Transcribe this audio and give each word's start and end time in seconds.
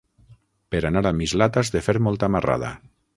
Per 0.75 0.79
anar 0.89 1.03
a 1.09 1.11
Mislata 1.19 1.63
has 1.65 1.71
de 1.75 1.83
fer 1.91 1.95
molta 2.09 2.31
marrada. 2.37 2.77